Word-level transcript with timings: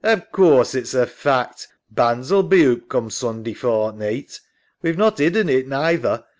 Of 0.03 0.31
course 0.31 0.73
it's 0.73 0.95
a 0.95 1.05
fact. 1.05 1.67
Bann's 1.91 2.31
'ull 2.31 2.41
be 2.41 2.63
oop 2.63 2.89
come 2.89 3.11
Sun 3.11 3.43
day 3.43 3.53
fortneeght. 3.53 4.39
We've 4.81 4.97
not 4.97 5.19
'idden 5.19 5.47
it 5.47 5.67
neither. 5.67 6.25